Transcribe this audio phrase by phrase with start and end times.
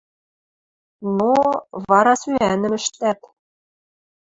[1.17, 1.33] Но...
[1.89, 3.19] вара сӱӓнӹм ӹштӓт.